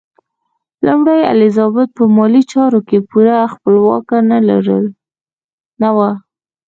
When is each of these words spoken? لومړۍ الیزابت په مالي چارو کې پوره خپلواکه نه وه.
لومړۍ 0.85 1.21
الیزابت 1.33 1.87
په 1.97 2.03
مالي 2.15 2.41
چارو 2.51 2.79
کې 2.87 2.97
پوره 3.09 3.37
خپلواکه 3.53 4.17
نه 5.81 5.89
وه. 5.95 6.09